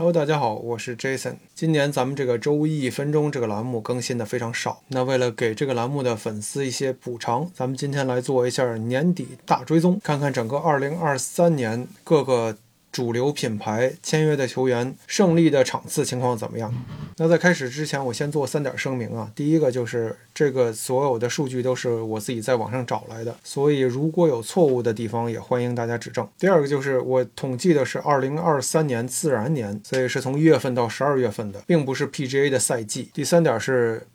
[0.00, 1.34] Hello，大家好，我是 Jason。
[1.54, 12.56] 今年咱们这个周一一分钟这个栏目更新的非常少，那为了给这个栏目的粉丝一些补偿，咱们今天来做一下年底大追踪，看看整个2023年各个。
[12.92, 16.74] 主流品牌签约的球员胜利的场次情况怎么样？
[17.16, 19.30] 那在开始之前，我先做三点声明啊。
[19.34, 26.26] 第一个就是这个所有的数据都是我自己在网上找来的，所以如果有错误的地方，也欢迎大家指正。
[26.38, 33.10] 第二个就是我统计的是二零二三年自然年，所以是从一月份到十二月份的，并不是 PGA 的赛季。
[33.14, 34.06] 第三点是。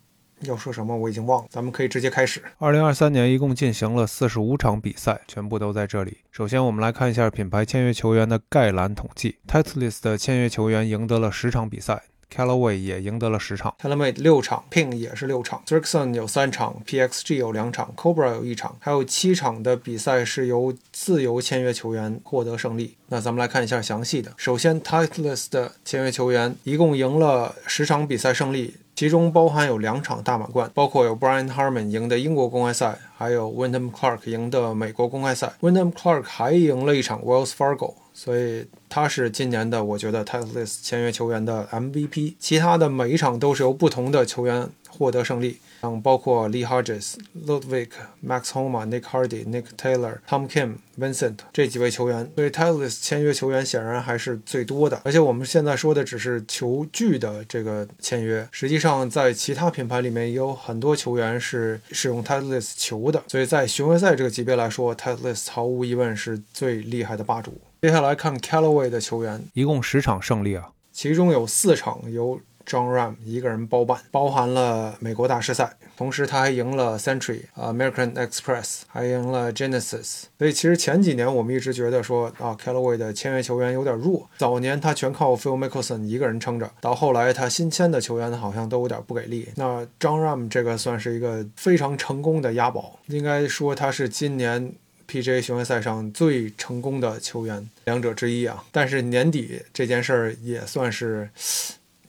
[0.41, 2.41] 要说什么我已经忘了，咱们可以直接开始。
[2.57, 6.17] 二零二三年一共进行了四十五场比赛，全部都在这里。
[6.31, 9.37] 首先，我们来看一下品牌签约球员的概览统计。
[9.47, 12.03] Titleist 的签约球员赢得了十场比赛
[12.33, 15.87] ，Callaway 也赢得了十场 t e l e m a d e 六场，Ping 也是六场 s i r k
[15.87, 22.97] s o n 有三场，PXG 有两场，Cobra 有一场，还有七场的比赛是由自由签约球员获得胜利。
[23.07, 24.33] 那咱们来看一下详细的。
[24.35, 28.75] 首先，Titleist 的签约球员一共赢了十场比赛胜利。
[28.95, 35.51] 其中包含有两场大满贯，包括有 Brian Harman 赢的英国公开赛，还有 Wyndham Clark 赢的美国公开赛。
[35.59, 42.35] Wyndham Clark 还赢了一场 Wells Fargo，所以他是今年的我觉得 Titleist 签约球员的 MVP。
[42.39, 45.59] 其他的每一场都是由不同的球员获得胜利。
[45.81, 47.89] 像包括 Lee Hodges、Ludwig、
[48.25, 54.99] Max Homa、Nick Hardy、Nick Taylor、Tom Kim、Vincent 这几位球员，所以 Titleist 签约球员显然还是最多的。
[55.03, 63.21] 而且我们现在说的只是球具的这个签约，实际上在其他品牌里面也有很多球员是使用 Titleist 球的。
[63.27, 67.61] 所以在巡回赛这个级别来说，Titleist 毫无疑问是最厉害的霸主。
[67.85, 80.23] 接下来看 Callaway 的球员，一共十场胜利啊，其中有四场由 John Ram 一个人包办，包含了美国大师赛，同时他还赢了 Century、American Express，还赢了 Genesis。
[80.39, 89.47] 所以其实前几年我们一直觉得说啊，Callaway 的签约球员有点弱，早年他全靠 Phil Mickelson 一个人撑着，到后来他新签的球员好像都有点不给力。
[89.57, 94.73] 那 John Ram 这个算是一个非常成功的押宝，应该说他是今年
[95.09, 98.63] PGA 巡回赛上最成功的球员两者之一啊。
[98.71, 101.29] 但是年底这件事儿也算是。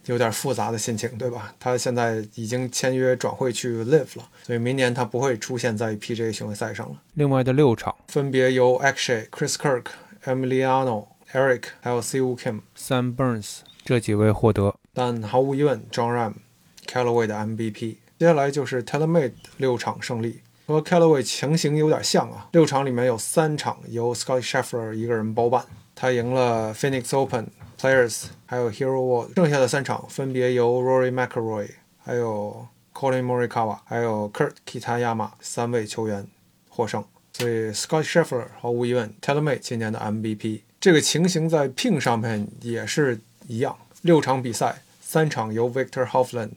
[0.07, 1.53] 有点复杂的心情，对吧？
[1.59, 7.03] 他现在已经签约转会去 Live 了，所以明年他不会出现在 PGA 巡回赛上了。
[7.15, 9.87] 另外的六场分别由 Akshay、Chris Kirk、
[10.25, 14.77] Emiliano、Eric 还有 Siwoo Kim、Sam Burns 这几位获得。
[14.95, 16.35] 但毫无疑问，John Ram、
[16.87, 17.97] Callaway 的 MVP。
[18.21, 22.49] 接下来就是 TaylorMade 六场胜利，和 Callaway 情形有点像啊。
[22.53, 27.49] 六场里面有三场由 Scott Scheffler 一个人包办，他赢了 Phoenix Open。
[27.79, 31.69] Players 还有 Hero World，剩下的三场分别由 Rory McIlroy、
[32.03, 36.27] 还有 Colin Morikawa、还有 Kurt Kitayama 三位球员
[36.71, 37.05] 获胜。
[37.35, 40.63] 所以 Scott Scheffler 毫无疑问 t e l e m a d e 今年的 MVP。
[40.81, 46.53] 这个情形在 Ping 上面也是一样，六场比赛，三场由 Victor Hovland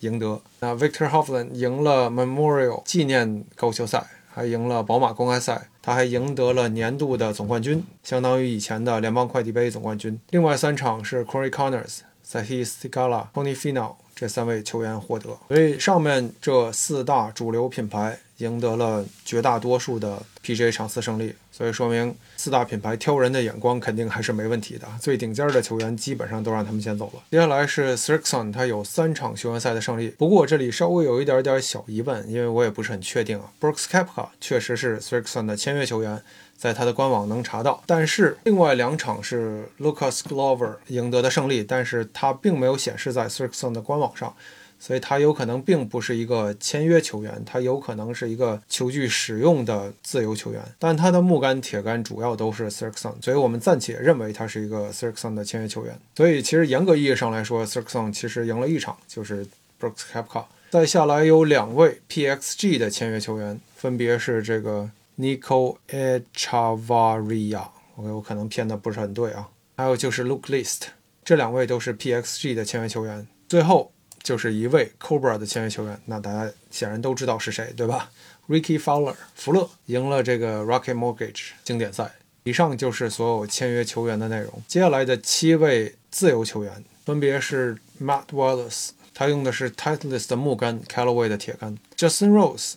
[0.00, 0.40] 赢得。
[0.60, 4.06] 那 Victor Hovland 赢了 Memorial 纪念高球赛。
[4.36, 10.20] 还赢了宝马公开赛，他还赢得了年度的总冠军，相当于以前的联邦快递杯总冠军。
[10.28, 15.38] 另外三场是 Corey Connors、Sahi Sigala、Tony Finau 这三位球员获得。
[15.46, 18.18] 所以上面这四大主流品牌。
[18.38, 24.86] 赢得了绝大多数的 PGA 场次胜利，所以说明四大品牌挑人的眼光肯定还是没问题的。
[25.00, 27.22] 最顶尖的球员基本上都让他们先走了。
[27.30, 30.08] 接下来是 s i r k s o n 他有三场球员赛的胜利。
[30.18, 33.50] 不过这里稍微有一点点小疑问，因为我也不是很确定啊。
[33.58, 36.20] Brooks Koepka 确实是 s i r k s o n 的签约球员，
[36.58, 37.82] 在他的官网能查到。
[37.86, 44.34] 但是另外两场是 Lucas Glover 赢得的胜利，但是他并没有显示在 s i r k s o n 的官网上。
[44.78, 55.34] 所以他有可能并不是一个签约球员，他有可能是一个球具使用的自由球员，但他的木杆、铁杆主要都是 s i r k s o n 所以我们暂且认为他是一个 s i r k s o n
[55.34, 55.98] 的签约球员。
[56.14, 59.46] 所以其实严格意义上来说 s i r k s o n 其实赢了一场，就是
[59.80, 60.44] Brooks Koepka。
[60.68, 70.88] 再下来有两位 PXG 的签约球员，分别是这个 Nico Echavarria，我我可能偏的不是很对啊，还有就是 Luke List，
[71.24, 73.26] 这两位都是 PXG 的签约球员。
[73.48, 73.90] 最后。
[74.26, 78.10] 就是一位 Cobra 的签约球员，那大家显然都知道是谁，对吧
[78.48, 82.10] ？Ricky Fowler，福勒赢了这个 Rocket Mortgage 经典赛。
[82.42, 84.60] 以上就是所有签约球员的内容。
[84.66, 92.74] 接下来的七位自由球员分别是 Matt Wallace，他用的是 Titleist 的木杆，Callaway 的铁杆；Justin Rose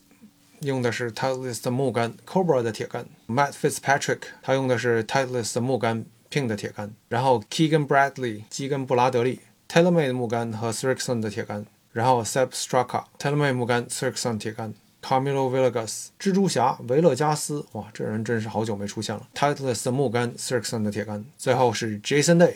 [0.60, 9.40] 用的是 Titleist 的木杆，Cobra 的铁杆；Matt Fitzpatrick 他用的是 Titleist 的木杆，Ping 的铁杆；然后 Keegan Bradley 基根布拉德利。
[9.72, 11.64] TaylorMade 的木杆和 s i r k s o n 的铁杆，
[11.94, 13.54] 然后 Sep s t r a k a t e l e m a d e
[13.56, 19.28] 木杆 s i r k s o n 铁杆，Camilo Villegas 蜘蛛侠维勒加斯，哇，这人真是好久没出现了。
[19.36, 22.56] Titleist 木杆 s i r k s o n 的铁杆，最后是 Jason Day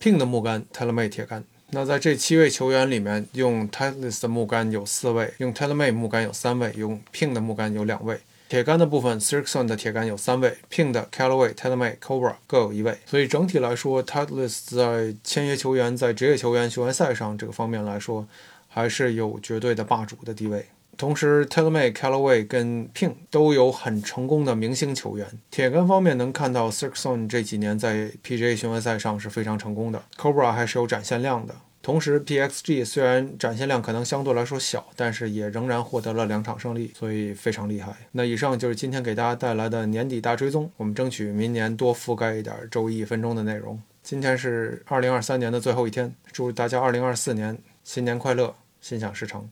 [0.00, 1.42] Ping 的木杆 t e l e m a d e 铁杆。
[1.70, 8.20] 那在这七位球员里面，用 Titleist 的木杆有四位，用 t e l e m a d e 木杆有三位，用 Ping 的木杆有两位。
[8.52, 12.98] 铁杆的部分 s i r k s o n 的铁杆有三位，Ping 的 Callaway、TaylorMade、Cobra 各有一位。
[13.06, 18.28] 所以整体来说，Titleist 在签约球员在职业球员球员赛上这个方面来说，
[18.68, 20.66] 还是有绝对的霸主的地位。
[20.98, 25.26] 同时，TaylorMade、Callaway 跟 Ping 都有很成功的明星球员。
[25.50, 31.54] 铁杆方面能看到 s i r k s o n 这几年在 PGA 巡回赛上是非常成功的，Cobra 还是有展现量的。
[31.82, 37.92] 同时，PXG 虽然展现量可能相对来说小，但是也仍然获得了两场胜利，所以非常厉害。
[38.12, 43.78] 那以上就是今天给大家带来的年底大追踪，我们争取明年多覆盖一点周一分钟的内容。
[44.02, 49.50] 今天是二零二三年的最后一天，祝大家二零二四年新年快乐，心想事成。